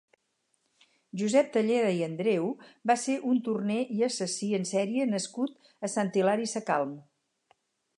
Josep 1.21 1.51
Talleda 1.57 1.91
i 1.99 2.01
Andreu 2.07 2.49
va 2.93 2.97
ser 3.03 3.19
un 3.35 3.45
torner 3.51 3.79
i 3.99 4.03
assassí 4.11 4.53
en 4.63 4.69
sèrie 4.75 5.09
nascut 5.15 5.73
a 5.89 5.95
Sant 5.99 6.15
Hilari 6.19 6.55
Sacalm. 6.57 7.03